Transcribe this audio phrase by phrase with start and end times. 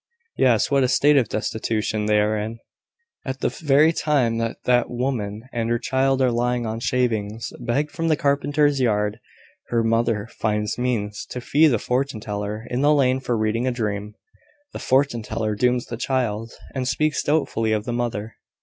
[0.35, 2.57] "Yes: what a state of destitution they are in!"
[3.23, 7.91] "At the very time that that woman and her child are lying on shavings, begged
[7.91, 9.19] from the carpenter's yard,
[9.67, 13.71] her mother finds means to fee the fortune teller in the lane for reading a
[13.71, 14.15] dream.
[14.73, 18.37] The fortune teller dooms the child, and speaks doubtfully of the mother."